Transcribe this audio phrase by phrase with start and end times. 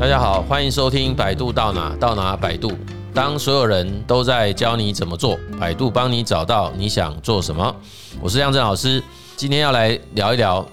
[0.00, 2.70] 大家好，欢迎收听百度到哪到哪百度。
[3.12, 7.74] 当所有人都在教你怎么做，百度帮你找到你想做什么。
[8.20, 9.02] 我是亮正老师，
[9.36, 10.64] 今天要来聊一聊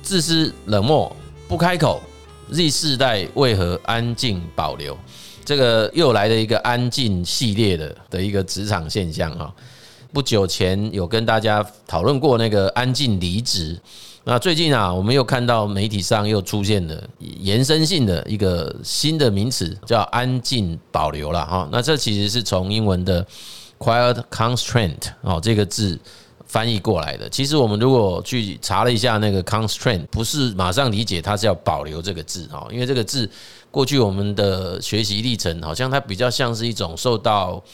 [0.00, 1.14] 自私冷漠
[1.48, 2.00] 不开口
[2.52, 4.96] ，Z 世代为何安静保留？
[5.44, 9.52] 这个又来了一个安静系列的的一个职场现象哈。
[10.12, 13.76] 不久前有跟大家讨论过那个安静离职。
[14.30, 21.66] 那最近啊，我们又看到媒体上又出现了延伸性的一个新的名词，叫“安静保留”了哈。
[21.72, 23.26] 那这其实是从英文的
[23.78, 25.98] “quiet constraint” 哦这个字
[26.46, 27.26] 翻译过来的。
[27.30, 33.26] 其实我们如果去查了一下那个 “constraint”，不是马上理解它是要保留这个字哈，因为这个字
[33.70, 37.64] 过去我们的学习历程好像它比较像是一种受到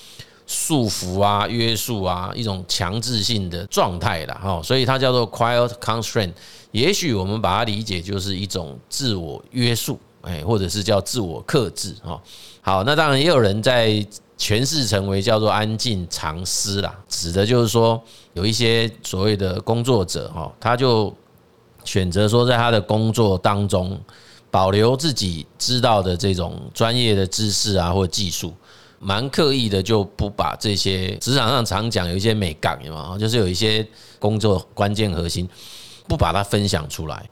[0.47, 6.33] 束缚啊、约束啊，一种强制性的状态啦哈，所以它叫做 quiet constraint。
[6.71, 12.21] 也许我们把它理解就是一种自我约束，哎，或者是叫自我克制哈。
[12.61, 13.91] 好，那当然也有人在
[14.37, 18.03] 诠释成为叫做安静藏私啦，指的就是说
[18.35, 21.15] 有一些所谓的工作者哈，他就
[21.85, 23.99] 选择说在他的工作当中
[24.51, 28.53] 保留自己知道的这种专业的知识啊或技术。
[29.07, 33.87] 蛮刻意的，就不把这些职场上常讲有一些美感嘛，就是有一些
[34.19, 35.47] 工作关键核心，
[36.09, 37.29] 不把它分享出来。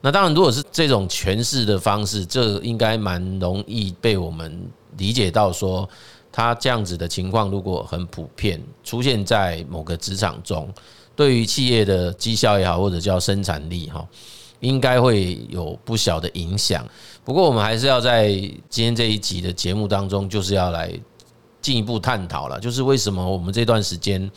[0.00, 5.88] 那当然，如果是这种诠释的方式，这应该蛮容易被我们理解到，说
[6.30, 10.72] 他这样子的情况如果很普遍出现在某个职场中，
[11.16, 14.06] 对于企业的绩效也好，或者叫生产力哈，
[14.60, 16.86] 应该会有不小的影响。
[17.24, 18.28] 不过，我们还是要在
[18.70, 20.92] 今天这一集的节目当中，就是要来。
[21.66, 24.30] 进一步探讨了，就是为什么我们这段时间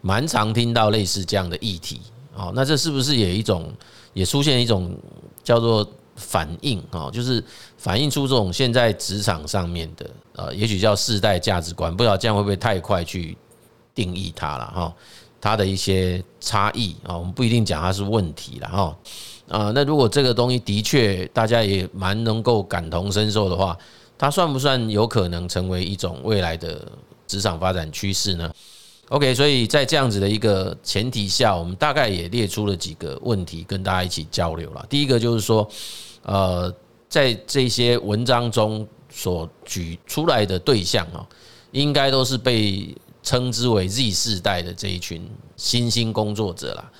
[0.00, 2.00] 蛮常听到类似这样的议题
[2.34, 2.50] 哦？
[2.54, 3.70] 那这是不是也一种
[4.14, 4.96] 也出现一种
[5.44, 7.10] 叫做反应啊？
[7.12, 7.44] 就是
[7.76, 13.36] 反映出这种现在职场上面的呃，也许叫世代价值观，不知道这样会不会太快去
[13.94, 14.94] 定义它了哈？
[15.38, 18.96] 它的一些差异啊，我们不一定讲它是问题了哈。
[19.50, 23.76] 啊，那如果这个东西的确大家也蛮能够感同身受的话。
[24.20, 26.86] 它算不算有可能成为一种未来的
[27.26, 28.52] 职场发展趋势呢
[29.08, 34.84] ？OK，所以在这样子的一个前提下，我们大概也列出了几个问题跟大家一起交流了。
[34.90, 35.66] 第一个就是说，
[36.24, 36.70] 呃，
[37.08, 41.26] 在这些文章中所举出来的对象啊，
[41.72, 45.26] 应该都是被称之为 Z 世代的这一群
[45.56, 46.92] 新兴工作者啦。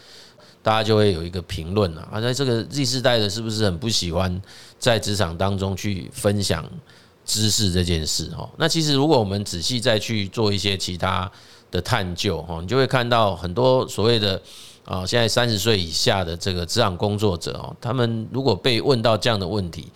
[0.63, 4.41] 大家就会有一个评论啊，在这个 Z 世代的是不是很不喜欢
[4.79, 6.65] 在职场当中去分享？
[7.31, 11.31] 知识这件事哈，那其实如果我们仔细再去做一些其他
[11.71, 14.43] 的探究哈，你就会看到很多所谓的
[14.85, 19.87] 啊，现在三十岁以下的这个职场工作者哦，他们如果被问到这样的问题，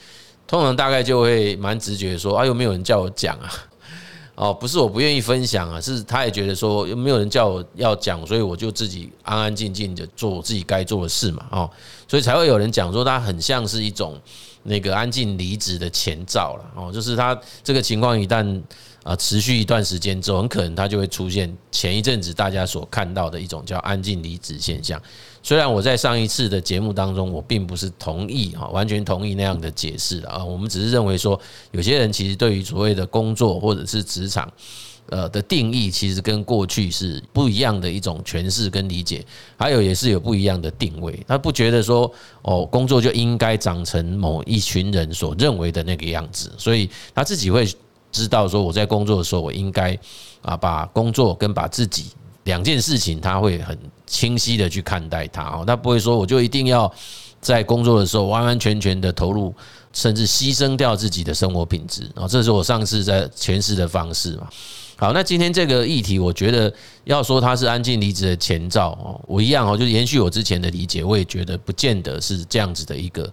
[0.47, 3.51] 通常大概就会蛮直觉说啊，又没有人叫我讲啊，
[4.37, 11.69] 哦，不是我不愿意分享啊，是他也觉得说又没有人叫我要讲，所以我就自己安安静静的做自己该做的事嘛，哦，
[12.07, 14.17] 所以才会有人讲说他很像是一种。
[14.65, 18.63] 那个安静离职的前兆了哦，就是他这个情况一旦
[19.03, 25.01] 啊持续一段时间之后，很可能他就会出现前一阵子大家所看到的一种叫安静离职现象。
[25.43, 31.39] 虽然我在上一次的节目当中，我并不是同意哈，完全同意那样的解释的啊，我们只是认为说，
[31.73, 34.51] 有些人其实对于所谓的工作或者是职场。
[35.11, 39.25] 呃的定义其实跟过去是不一样的一种诠释跟理解，
[39.57, 41.19] 还有也是有不一样的定位。
[41.29, 42.11] 他不觉得说
[42.43, 47.69] 哦，工作就应该长成某一群人所认为的那个样子，所以他自己会
[48.11, 49.99] 知道说，我在工作的时候，我应该
[50.41, 52.07] 啊把工作跟把自己
[52.45, 56.91] 两件事情，他会很清晰的去看待它哦，他不会说我就一定要
[57.41, 59.53] 在工作的时候完完全全的投入，
[59.93, 64.49] 甚至牺牲掉自己的生活品质啊，这是我上次在诠释的方式嘛。
[64.97, 66.73] 好，那今天这个议题，我觉得
[67.03, 73.31] 要说它是安静离职的前兆哦，我一样哦，就延续我之前的理解，我也觉得不见得是这样子的一个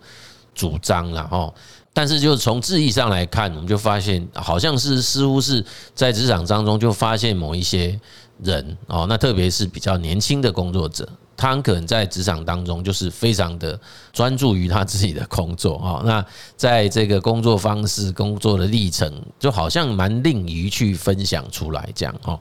[0.55, 1.53] 主张了哈。
[1.93, 5.63] 但是就是从字义上来看，我们就发现好像是似乎是
[5.93, 7.99] 在职场当中就发现某一些
[8.43, 11.07] 人哦，那特别是比较年轻的工作者。
[11.41, 13.79] 他可能在职场当中就是非常的
[14.13, 16.23] 专注于他自己的工作啊， 那
[16.55, 22.39] 在这个工作方式、工作的历程，就好像蛮吝于去分享出来这样哈。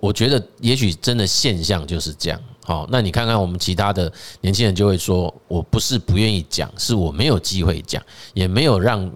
[0.00, 2.40] 我觉得也许真的现象就是这样。
[2.64, 8.02] 好，那你看看我们其他的年轻人就会说，我不是不愿意讲，是我没有机会讲，
[8.34, 9.12] 也没有让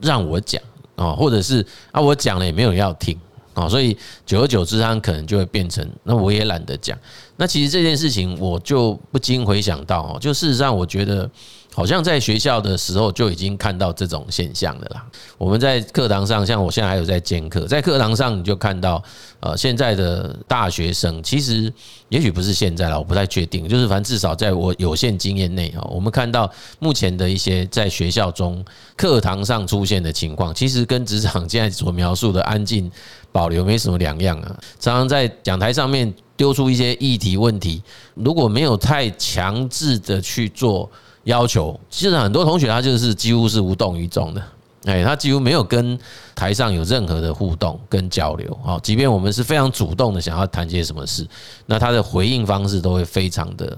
[0.00, 0.62] 让我讲
[0.96, 3.18] 啊，或者是啊我讲了也没有人要听。
[3.58, 6.96] 啊，所以久而久之，他可能就会变成那我也懒得讲。
[7.36, 11.28] 那其实这件事情，我就不禁回想到哦，就事实上，我觉得
[11.72, 15.06] 好像在学校的时候就已经看到这种现象了啦。
[15.36, 19.00] 我们在课堂上，像我现在还有在兼课，在课堂上你就看到，
[19.38, 21.72] 呃，现在的大学生其实
[22.08, 23.68] 也许不是现在了，我不太确定。
[23.68, 26.50] 就是反正至少在我有限经验内啊，我们看到
[26.80, 28.64] 目前的一些在学校中
[28.96, 32.90] 课堂上出现的情况，其实跟职场现在所描述的安静
[33.32, 34.56] 保留没什么两样啊。
[34.78, 37.82] 常常在讲台上面丢出一些议题问题，
[38.14, 40.90] 如果没有太强制的去做。
[41.24, 44.42] 要求其实很多同学他就是几乎是无动于衷的，
[44.84, 45.98] 哎，他几乎没有跟
[46.34, 51.26] 台上有任何的互动跟交流，好，即便我们是非常主动的想要谈些什么事，
[51.66, 53.76] 那他的回应方式都会非常的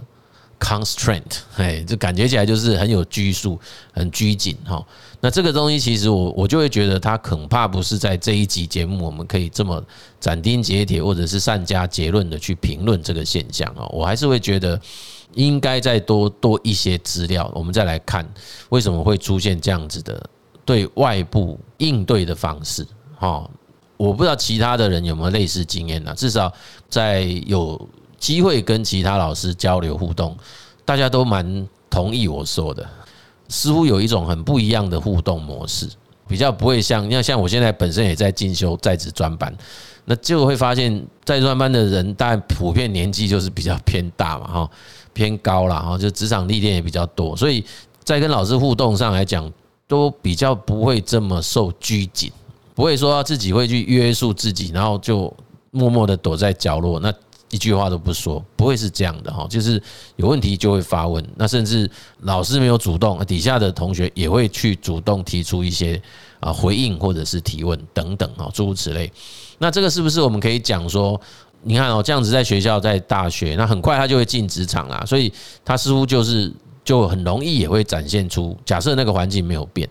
[0.60, 3.58] constraint，哎，就感觉起来就是很有拘束、
[3.92, 4.86] 很拘谨，哈。
[5.20, 9.82] 那这个东西其实我我就会觉得他恐怕不是在这一集节目我们可以这么
[10.20, 14.80] 斩钉截铁或者是善加结论的去评论这个现象啊，我还是会觉得。
[15.34, 18.28] 应该再多多一些资料，我们再来看
[18.70, 20.28] 为什么会出现这样子的
[20.64, 22.84] 对外部应对的方式。
[23.14, 23.48] 哈，
[23.96, 26.12] 我不知道其他的人有没有类似经验呢？
[26.16, 26.52] 至少
[26.88, 27.80] 在有
[28.20, 30.36] 机会跟其他老师交流互动，
[30.84, 32.88] 大家都蛮同意我说的，
[33.48, 35.88] 似乎有一种很不一样的互动模式，
[36.28, 39.52] 比较不会像，像像我现在本身也在进修在职专班，
[40.04, 44.70] 那就会发现在专班的人，当然普遍年纪就是比较偏大嘛，哈。
[45.12, 47.64] 偏高了哈，就职场历练也比较多，所以
[48.04, 49.52] 在跟老师互动上来讲，
[49.88, 52.30] 都比较不会这么受拘谨，
[52.76, 55.30] 不会说自己会去约束自己，然后就
[55.72, 57.12] 默默的躲在角落，那
[57.50, 59.46] 一句话都不说，不会是这样的哈。
[59.50, 59.82] 就是
[60.16, 61.90] 有问题就会发问，那甚至
[62.22, 66.00] 老师没有主动，底下的同学也会去主动提出一些
[66.40, 69.12] 啊回应或者是提问等等啊，诸如此类。
[69.58, 71.20] 那这个是不是我们可以讲说？
[71.62, 75.30] 你看哦，这样子在学校、在大学，那很快他就会进职场啦，所以
[75.62, 76.50] 他似乎就是
[76.82, 79.86] 就很容易也会展现出，假设那个环境没有变，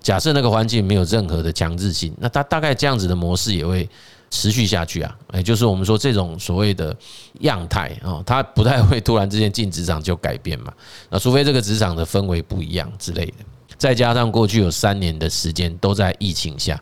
[0.00, 3.86] 假设那个环境没有任何的强制性，那他大概这样子的模式也会
[4.30, 5.16] 持续下去啊。
[5.34, 6.96] 也就是我们说这种所谓的
[7.40, 10.72] 样态啊，他不太会突然之间进职场就改变嘛。
[11.10, 13.44] 那除非这个职场的氛围不一样之类的，
[13.76, 16.80] 再加上过去有三年的时间都在疫情下，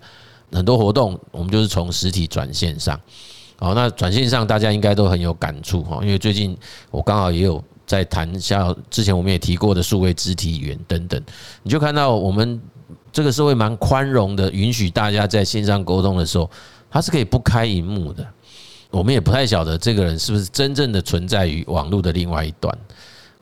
[0.52, 2.98] 很多活动我们就是从实体转线上。
[3.60, 6.56] 好，那转线上大家应该都很有感触哈，因为最近
[6.90, 11.20] 我刚好也有在谈，像之前我们也提过的数位肢体语言等等，
[11.64, 12.60] 你就看到我们
[13.10, 16.48] 这个社会蛮宽容的，允许大家在线上沟通的时候，
[16.90, 18.26] 它是可以不开荧幕的。
[18.90, 22.78] 我们也不太晓得这个人是不是真正的存在于网络的另外一端，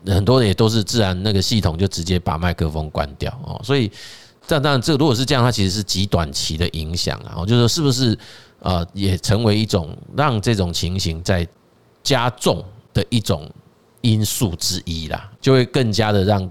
[0.07, 3.61] 很多人也都是自然那个系统就直接把麦克风关掉哦。
[3.65, 3.91] 所以，
[4.47, 8.19] 这当然这如果是这样，它其实是极短期的影响啊，我就说是不是？
[8.63, 11.47] 啊，也成为一种让这种情形在
[12.03, 13.49] 加重的一种
[14.01, 16.51] 因素之一啦，就会更加的让，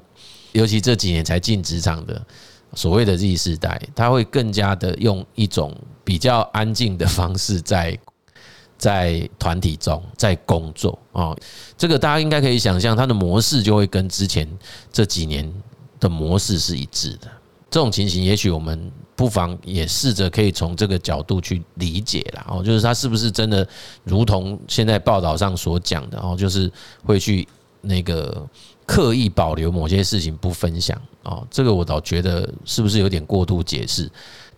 [0.53, 2.25] 尤其这几年才进职场的
[2.75, 7.97] 所谓的 Z 世代，他会更加的用一种比较安静的方式在
[8.77, 11.35] 在团体中在工作啊，
[11.77, 14.47] 这个大家应该可以想象，他的模式就会跟之前
[14.91, 15.51] 这几年
[15.99, 17.27] 的模式是一致的。
[17.71, 18.91] 这种情形，也许我们。
[19.17, 23.65] 不妨也试着可以从这个角度去理解啦，哦，就是他是不是真的
[24.03, 26.69] 如同现在报道上所讲的哦，就是
[27.01, 27.47] 会去
[27.85, 28.45] 那个
[28.85, 34.09] 刻意保留某些事情不分享哦，这个我倒觉得是不是有点过度解释？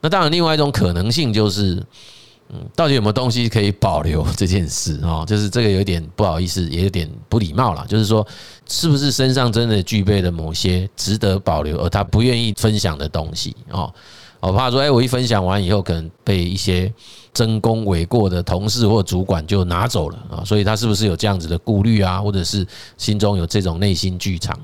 [0.02, 1.84] 那当然，另外一种可能性就是，
[2.50, 8.26] 嗯，到底有没有东西可以保留这件事哦，就是这个有点不好意思，也有点不礼貌啦，就是说，
[8.68, 13.94] 是不是身上真的具备了某些值得保留而他不愿意分享的东西哦？
[14.40, 16.92] 我怕说，哎，我一分享完以后，可能被一些
[17.34, 22.66] 争功诿过的同事或主管就拿走了啊，所以他是不是有这样子的顾虑啊，或者是
[22.98, 24.58] 心中有这种内心剧场？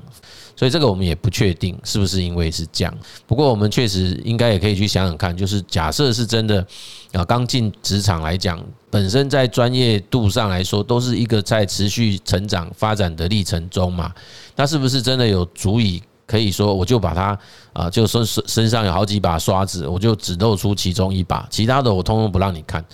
[0.56, 2.98] 所以这个我们也不确定是不是因为是这样。
[3.26, 6.64] 不过我们确实应该也可以去想想看，就是假设是真的
[7.12, 14.14] 啊，刚进职场来讲，本身在专业度上来说，都是一个在持续成长发展的历程中嘛，
[14.54, 16.00] 那是不是真的有足以？
[16.26, 17.38] 可以说，我就把它
[17.72, 22.84] 啊，就身身身上有好几把刷子，我就只露出其中一把，其他的我通通不让你看。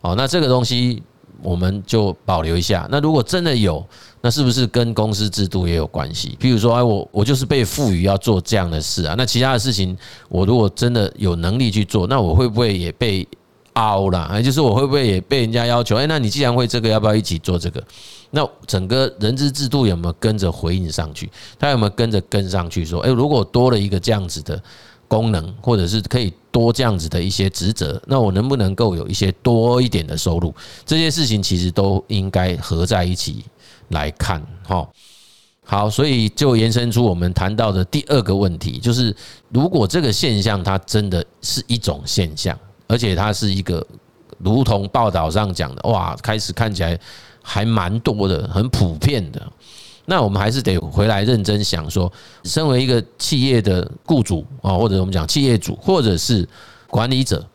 [0.00, 1.02] 哦，那这个东西
[1.42, 2.86] 我们就保留一下。
[2.90, 3.84] 那如果真的有，
[4.20, 6.36] 那是不是跟公司制度也有关系？
[6.40, 9.96] 譬如说，哎，我我就是被赋予要做这样的事啊，那其他的事情，
[10.28, 13.26] 我如果真的有能力去做，那我会不会也被
[13.78, 14.24] 凹了？
[14.24, 15.96] 哎，就是我会不会也被人家要求？
[15.96, 17.82] 哎，那你既然会这个，要不要一起做这个？
[18.30, 21.30] 那整个人资制度有没有跟着回应上去？
[21.58, 22.84] 他有没有跟着跟上去？
[22.84, 24.60] 说，哎，如果多了一个这样子的
[25.06, 30.52] 功能，或者是可以多这样子的一些职责，那我能不能够有一些多一点的收入？
[30.84, 33.44] 这些事情其实都应该合在一起
[33.90, 34.86] 来看，哈。
[35.64, 39.14] 好，所以就延伸出我们谈到的第二个问题，就是
[39.50, 42.58] 如果这个现象它真的是一种现象，
[42.88, 43.86] 而且它是一个
[44.38, 46.98] 如同报道上讲的，哇，开始看起来
[47.42, 49.40] 还蛮多的，很普遍的，
[50.06, 52.10] 那我们还是得回来认真想说，
[52.44, 56.48] 身为一个企业的雇主啊，或者我们讲企业主，或者是
[56.88, 57.46] 管理者，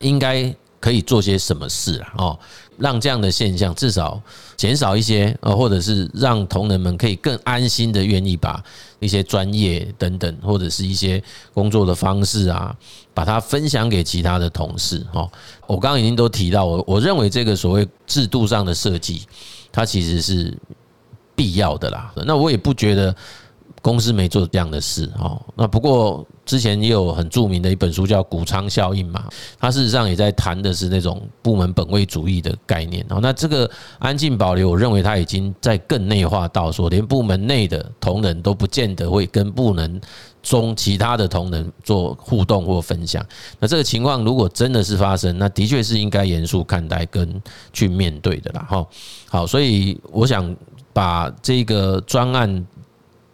[0.00, 2.12] 应该可以做些什么事啊？
[2.18, 2.38] 哦。
[2.78, 4.20] 让这样的现象至少
[4.56, 8.62] 减少一些，呃，或者是让同仁们可以更安心的愿意把
[9.00, 12.74] 一些专业等等，或者是一些工作的方式啊，
[13.12, 15.04] 把它分享给其他的同事。
[15.12, 15.30] 哦，
[15.66, 19.22] 我刚刚已经都提到，我我认为这个所谓制度上的设计，
[19.70, 20.56] 它其实是
[21.34, 22.12] 必要的啦。
[22.26, 23.14] 那我也不觉得。
[23.84, 29.28] 公司没做这样的事哦，那不过之前也有很著名的一本书叫《谷仓效应》嘛，
[29.60, 33.18] 它事实上也在谈的是那种部门本位主义的概念哦。
[33.20, 40.00] 那这个安静保留，我认为它已经在更内化到说，连部门内的同仁都不见得会跟部门
[40.42, 43.22] 中其他的同仁做互动或分享。
[43.60, 48.66] 那这个情况如果真的是发生，那的确是应该严肃看待跟去面对的啦。
[48.66, 48.86] 哈，
[49.28, 50.56] 好，所以我想
[50.94, 52.66] 把这个专案。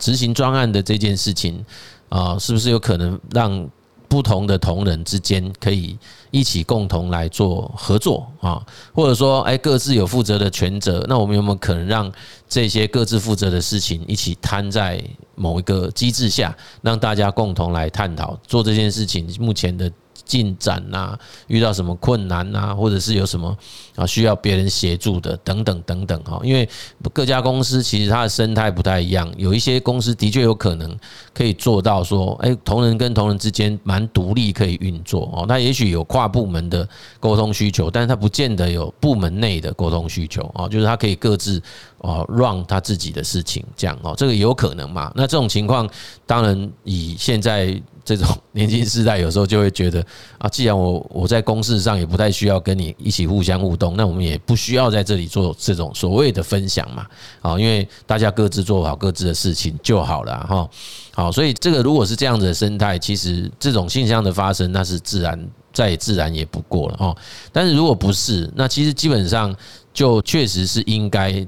[0.00, 1.64] 执行专案的这件事情
[2.08, 3.70] 啊，是不是有可能让
[4.08, 5.96] 不同的同仁之间可以
[6.32, 8.60] 一起共同来做合作啊？
[8.92, 12.10] 或者说，哎，各自有负责的权责，那我们有没有可能让
[12.48, 15.00] 这些各自负责的事情一起摊在
[15.36, 19.88] 某一个机制下，让大家共同来探讨做这件事情目前的？
[20.30, 21.18] 进展呐，
[21.48, 23.56] 遇到什么困难呐，或者是有什么
[23.96, 26.68] 啊需要别人协助的等等等等哈，因为
[27.12, 30.96] 各家公司其实它的生态不太一样，有一些公司的确有可能
[31.34, 41.60] 可以做到说，哎，同仁跟同仁之间蛮独立可以运作哦，那也许有跨部门的沟通需求，但是它不见得有部门内的沟通需求啊，就是它可以各自
[41.98, 45.10] 哦 run 他自己的事情这样哦，这个有可能嘛？
[45.16, 45.90] 那这种情况
[46.24, 47.82] 当然以现在。
[48.10, 50.04] 这种年轻世代有时候就会觉得
[50.36, 57.06] 啊，既然我我在公事上也不太需要跟你一起互相互动，那我们也不需要在这里做这种所谓的分享嘛，
[57.40, 60.68] 啊，因为大家各自做好各自的事情就好了哈。
[61.12, 65.40] 好，所以这个如果是这样子的生态，其实这种现象的发生，那是自然
[65.72, 67.16] 再自然也不过了哦。
[67.52, 69.54] 但是如果不是，那其实基本上
[69.94, 71.46] 就确实是应该。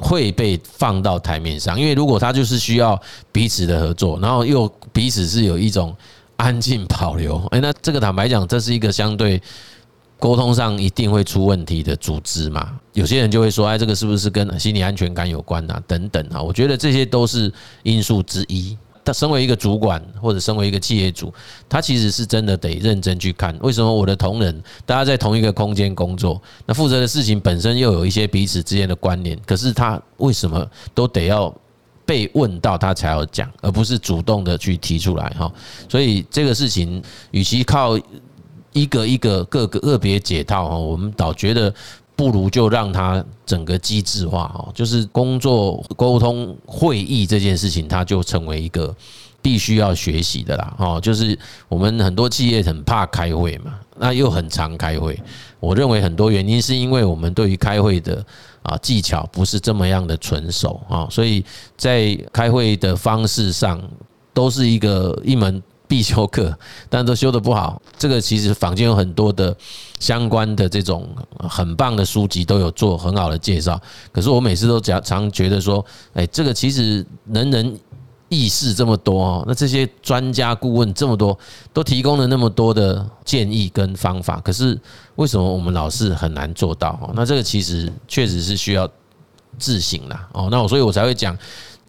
[0.00, 5.94] 会被放到台面上，因为如果他就是需要彼此的合作，然后又彼此是有一种
[6.36, 9.40] 安静保留， 哎，那这个坦白讲，这是一个相对
[10.18, 12.78] 沟通上一定会出问题的组织嘛。
[12.92, 15.82] 有些人就会说，哎，这个是不是跟心理安全感有关啊？
[15.86, 17.52] 等等啊，我觉得这些都是
[17.82, 18.76] 因素之一。
[19.04, 21.32] 他身为一个主管，或者身为一个企业主，
[21.68, 31.52] 他其实是真的得认真去看，为什么我的同仁大家在同一个空间工作，那负责的事情本身又有一些彼此之间的关联，可是他为什么都得要
[32.04, 35.50] 被问到他才要讲，而不是主动的去提出来哈？
[35.88, 37.98] 所以这个事情，与其靠
[38.72, 41.74] 一个一个各个个别解套哈，我们倒觉得。
[42.20, 48.94] 不如就让它整个机制化哦，就是工作沟通会议这件事情，它就成为一个
[49.40, 50.76] 必须要学习的啦。
[50.78, 55.18] 哦，就是我们很多企业很怕开会嘛，那又很常开会。
[55.60, 58.22] 我认为很多原因是因为我们对于开会的
[58.62, 61.42] 啊技巧不是这么样的纯熟啊，所以
[61.78, 63.80] 在开会的方式上
[64.34, 65.62] 都是一个一门。
[65.90, 66.56] 必修课，
[66.88, 67.82] 但都修得不好。
[67.98, 69.54] 这个其实坊间有很多的
[69.98, 71.08] 相关的这种
[71.48, 73.78] 很棒的书籍，都有做很好的介绍。
[74.12, 77.76] 可是我每次都常常觉得说，哎，这个其实人人
[78.28, 81.36] 异士这么多哦，那这些专家顾问这么多，
[81.72, 84.80] 都提供了那么多的建议跟方法，可是
[85.16, 86.90] 为什么我们老是很难做到？
[87.02, 88.88] 哦，那这个其实确实是需要
[89.58, 90.28] 自省啦。
[90.34, 91.36] 哦，那我所以我才会讲。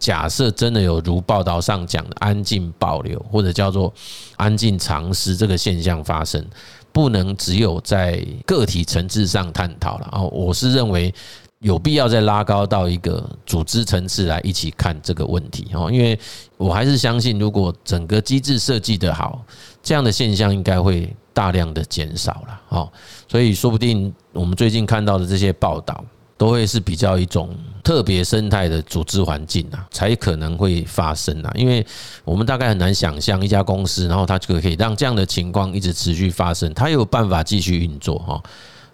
[0.02, 3.94] 假设真的有如报道上讲的安静保留，或者叫做
[4.36, 6.44] 安静藏尸这个现象发生，
[6.92, 10.20] 不能只有在个体层次上探讨了啊！
[10.24, 11.14] 我是认为
[11.60, 16.20] 有必要再拉高到一个组织层次来一起看这个问题哦，因为
[16.58, 19.40] 我还是相信，如果整个机制设计得好，
[19.84, 22.92] 这样的现象应该会大量的减少了哦。
[23.28, 26.04] 所以说不定我们最近看到的这些报道。
[26.42, 31.52] 都会是比较一种特别生态的组织环境啊，才可能会发生啊。
[31.54, 31.86] 因为
[32.24, 38.42] 我们大概很难想象一家公司，然后它就可以让这样的情况一直持续发生，它有办法继续运作哈。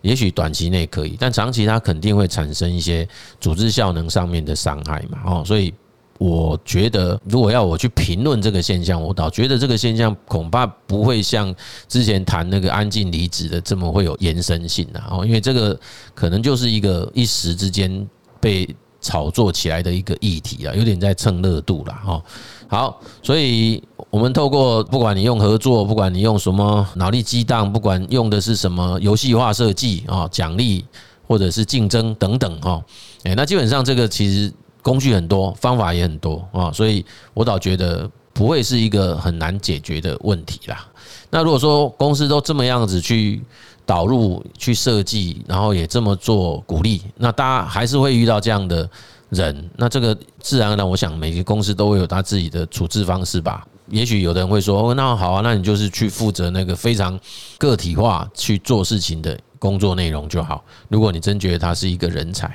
[0.01, 3.07] 也许短期内可以，但长期它肯定会产生一些
[3.39, 5.19] 组织效能上面的伤害嘛。
[5.25, 5.73] 哦，所以。
[6.17, 11.53] 我觉得，如果要我去评论这个现象，我倒觉得这个现象恐怕不会像
[11.87, 15.79] 之前谈那个安静离职的这么会有延伸性啊哦，因为这个
[16.15, 18.07] 可能就是一个一时之间
[18.39, 18.67] 被
[18.99, 22.21] 炒作起来的一个议题啊，有点在蹭热度了哈。
[22.67, 30.83] 好，所以我们透过不管你用合作，不管你用什么脑力激荡，不管用的是什么游戏化设计啊，奖励
[31.27, 32.83] 或者是竞争等等哈，
[33.23, 34.51] 诶，那基本上这个其实
[34.87, 40.87] 工具很多，方法也很多啊，所以我倒觉得不会是一个很难解决的问题啦。
[41.29, 43.41] 那如果说公司都这么样子去
[43.85, 48.89] 导入、去设计，然后也这么做鼓励，那大家还是会遇到这样的。
[49.29, 53.67] 人，那这个自然而然，我想每个公司都会有他自己的处置方式吧。
[53.89, 57.19] 也许有的人会说，哦那好啊，那你就是去负责那个非常
[57.57, 60.63] 个体化去做事情的工作内容就好。
[60.87, 62.49] 如果你真觉得他是一个人才，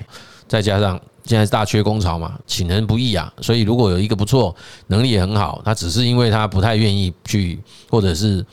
[0.48, 4.54] 再加上现在是大缺工潮嘛，请人不易啊，所以如果有一个不错，
[4.88, 8.44] 能力也很好，他只是因为他不太愿意去，或者是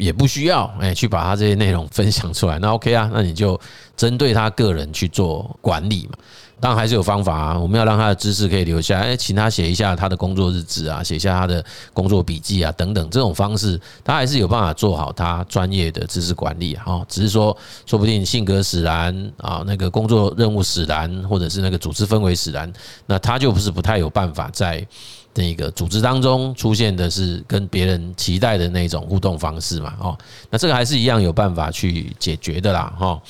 [0.00, 3.58] 也不需要哎，去把他这些内容分享出来，那 OK 啊，那你就
[3.96, 6.18] 针对他个人去做管理嘛。
[6.58, 11.64] 当然还是有方法啊，我们要让他的知识可以留下来，哎，请他写一下他的工作日志啊，写下他的
[11.94, 17.00] 工作笔记啊，等等，这种方式他还是有办法做好他专业的知识管理啊。
[17.08, 22.70] 只是说，说不定性格使然啊，那个工作任务使然，或者是那个组织氛围使然，
[23.06, 24.86] 那他就不是不太有办法在
[25.34, 29.94] 那个组织当中出现的是跟别人期待的那种互动方式嘛。
[30.00, 30.18] 哦，
[30.50, 32.92] 那这个还是一样有办法去解决的啦。
[32.98, 33.22] 哈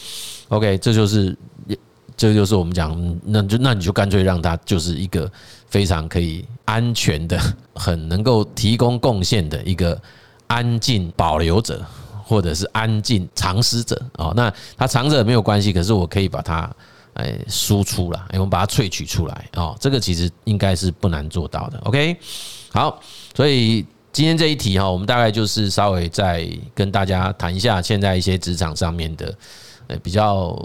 [0.49, 1.37] ，OK，这就是。
[2.16, 5.30] 这就是我们讲，那就那你就干脆让他就是一个
[5.69, 7.40] 非常可以安全的、
[7.75, 9.99] 很能够提供贡献的一个
[10.47, 11.83] 安静保留者，
[12.23, 14.35] 或者是安静藏尸者哦。
[14.37, 16.71] 那他藏着没有关系，可是我可以把它
[17.21, 19.77] 哎输出了，我们把它萃取出来哦。
[19.79, 21.79] 这个其实应该是不难做到的。
[21.85, 22.17] OK，
[22.73, 23.00] 好，
[23.37, 29.35] 所以今天这一题哈，我们大概就是稍微再跟大家谈一下现在一些职场上面的。
[30.05, 30.57] 比较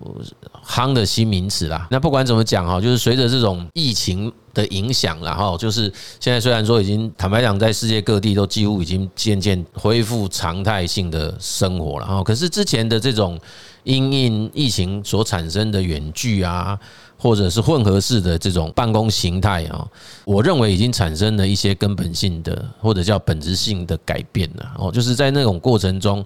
[0.64, 1.88] 夯的新名词啦。
[1.90, 12.24] 那不管怎么讲哈，就是随着这种疫情的影响，然后就是现在虽然说已经坦白讲，在世界各地都几乎已经渐渐恢复常态性的生活了哈。
[12.24, 13.40] 可是之前的这种
[13.86, 16.78] 因应疫情所产生的远距啊，
[17.18, 19.88] 或者是混合式的这种办公形态啊，
[20.26, 24.92] 我认为已经产生了一些根本性的或者叫本质性的改变了哦。
[24.92, 26.22] 就是在那种过程中。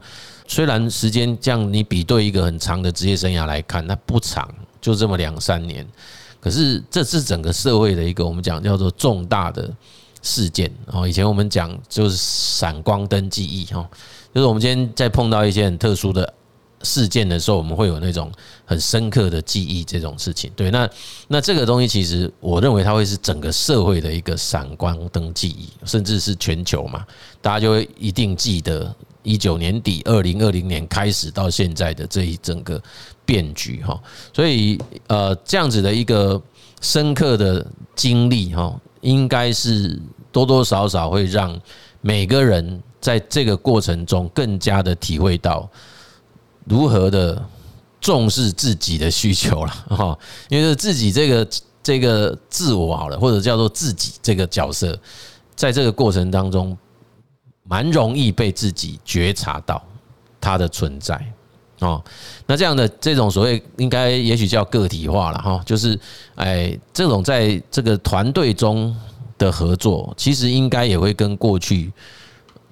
[0.52, 4.50] 虽然时间这样，你比对一个很长的职业生涯来看，那不长，
[4.82, 5.88] 就这么两三年。
[6.40, 9.72] 可是这是整个社会的一个我们讲叫做重大的
[10.24, 11.08] 事件哦。
[11.08, 13.88] 以前我们讲就是闪光灯记忆哈，
[14.34, 16.34] 就是我们今天在碰到一些很特殊的
[16.84, 18.32] 事件的时候，我们会有那种
[18.66, 20.52] 很深刻的记忆这种事情。
[20.56, 20.90] 对，那
[21.28, 27.06] 那这个东西其实我认为它会是整个社会的一个闪光灯记忆，甚至是全球嘛，
[27.42, 28.96] 大家就会一定记得。
[29.22, 32.82] 一九年底，二零二零年开始到现在的这一整个
[33.26, 34.02] 变局哈，
[34.34, 36.42] 所以呃，这样子的一个
[36.82, 37.64] 深刻的
[37.94, 41.60] 经历哈，应该是多多少少会让
[42.00, 45.70] 每个人在这个过程中更加的体会到
[46.70, 47.44] 如何的
[48.00, 51.48] 重视自己的需求了 哈，因为自己这个
[51.84, 54.98] 这个自我好了，或者叫做自己这个角色，
[55.56, 56.78] 在这个过程当中。
[57.72, 59.80] 蛮容易被自己觉察到
[60.42, 61.24] 它的存在
[61.82, 62.04] 哦。
[62.48, 65.96] 那这样的这种所谓应该也许叫个体化了哈，就是
[66.34, 68.96] 哎，这种在这个团队中
[69.38, 71.94] 的合作，其实应该也会跟过去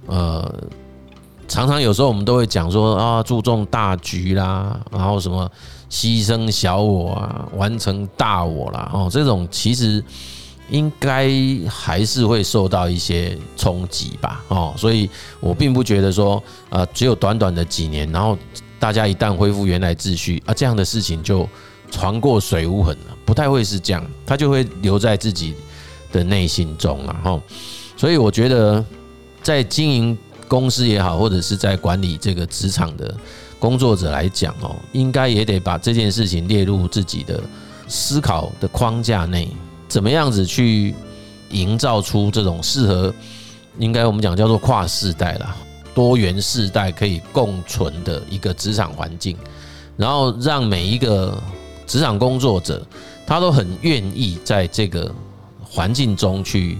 [0.07, 0.51] 呃，
[1.47, 5.49] 常常有时候我们都会讲说啊，注重大局啦，然后什么
[5.89, 8.89] 牺牲小我啊，完成大我啦。
[8.93, 10.03] 哦，这种其实。
[10.69, 11.31] 应该
[11.69, 18.37] 还是会受到一些冲击吧，哦，所以我并不觉得说，呃，只有短短的几年，然后
[18.77, 21.47] 大家一旦恢复原来秩序，啊，这样的事情就
[21.89, 25.55] 船过水无痕了，不太会是这样，它就会留在自己
[26.11, 27.41] 的内心中了，哈，
[27.95, 28.83] 所以我觉得
[29.41, 33.15] 在经营公司也好，或者是在管理这个职场的
[33.59, 37.41] 工作者来讲，哦，应该也得把这件事情列入自己的
[37.87, 39.49] 思考的框架内。
[39.87, 40.93] 怎么样子去
[41.51, 43.13] 营造出这种适合，
[43.79, 45.55] 应该我们讲叫做跨世代啦，
[45.95, 49.37] 多元世代可以共存的一个职场环境，
[49.95, 51.41] 然后让每一个
[51.85, 52.85] 职场工作者，
[53.25, 55.09] 他都很愿意在这个
[55.63, 56.77] 环境中去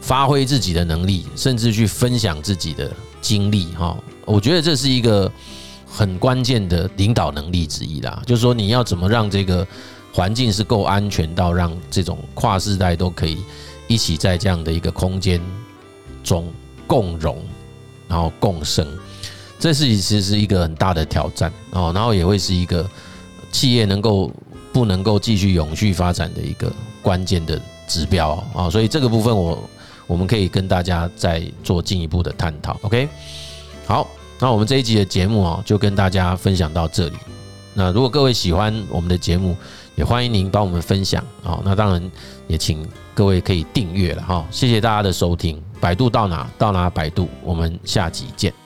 [0.00, 2.90] 发挥自己的能力，甚至去分享自己的
[3.24, 3.96] 经历哈。
[4.24, 5.32] 我觉得这是一个
[5.86, 9.66] 很关键的领导能力之一啦，就是说你要怎么让这个。
[10.16, 13.38] 环境是够安全到让这种跨世代都可以
[13.88, 15.40] 一起在这样的一个空间
[16.22, 16.52] 中
[16.86, 17.42] 共荣，
[18.06, 18.86] 然后共生，
[19.58, 22.88] 这是其实是一个很大的挑战哦，然后也会是一个
[23.50, 24.30] 企业能够
[24.72, 29.68] 不能够继续永续发展的一个关键的指标啊，所以这个部分我
[30.06, 32.78] 我们可以跟大家再做进一步的探讨。
[32.82, 33.08] OK，
[33.86, 34.06] 好，
[34.38, 37.16] 那我们这一集的节目啊，就跟大家分享到这里。
[37.74, 39.56] 那如果各位喜欢我们的节目，
[39.96, 41.60] 也欢迎您帮我们分享啊。
[41.64, 42.10] 那当然
[42.46, 44.46] 也请各位可以订阅了哈。
[44.50, 48.63] 谢谢大家的收听，百度到哪到哪百度，我们下集见。